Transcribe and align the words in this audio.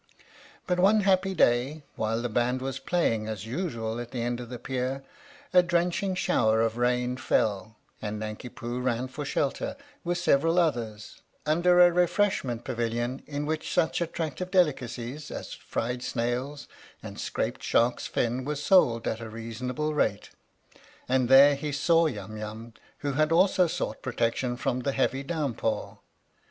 But 0.65 0.79
one 0.79 1.01
happy 1.01 1.35
day 1.35 1.83
while 1.95 2.23
the 2.23 2.27
band 2.27 2.59
was 2.59 2.79
playing 2.79 3.27
as 3.27 3.45
usual 3.45 3.99
at 3.99 4.09
the 4.09 4.23
end 4.23 4.39
of 4.39 4.49
the 4.49 4.57
pier, 4.57 5.03
a 5.53 5.61
drench 5.61 6.01
ing 6.01 6.15
shower 6.15 6.59
of 6.59 6.75
rain 6.75 7.17
fell 7.17 7.77
and 8.01 8.17
Nanki 8.19 8.49
Poo 8.49 8.79
ran 8.79 9.07
for 9.09 9.25
shelter, 9.25 9.77
with 10.03 10.17
several 10.17 10.57
others, 10.57 11.21
under 11.45 11.79
a 11.79 11.91
refreshment 11.91 12.63
pavilion 12.63 13.21
in 13.27 13.45
which 13.45 13.71
such 13.71 14.01
attractive 14.01 14.49
delicacies 14.49 15.29
as 15.29 15.53
fried 15.53 16.01
snails 16.01 16.67
and 17.03 17.19
scraped 17.19 17.61
shark's 17.61 18.07
fin 18.07 18.43
were 18.43 18.55
sold 18.55 19.07
at 19.07 19.21
a 19.21 19.29
reasonable 19.29 19.93
rate; 19.93 20.31
and 21.07 21.29
there 21.29 21.53
he 21.53 21.71
saw 21.71 22.07
Yum 22.07 22.37
Yum, 22.37 22.73
who 23.01 23.13
had 23.13 23.31
also 23.31 23.67
sought 23.67 24.01
protection 24.01 24.57
from 24.57 24.79
the 24.79 24.93
heavy 24.93 25.21
downpour. 25.21 25.99